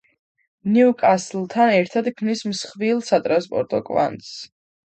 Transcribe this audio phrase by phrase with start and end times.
[0.77, 4.35] ნიუკასლთან ერთად ქმნის მსხვილ სატრანსპორტო კვანძს.